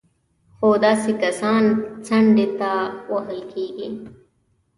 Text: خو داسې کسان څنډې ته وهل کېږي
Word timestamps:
خو 0.57 0.69
داسې 0.85 1.11
کسان 1.23 1.63
څنډې 2.05 2.47
ته 2.59 2.71
وهل 3.11 3.39
کېږي 3.51 3.87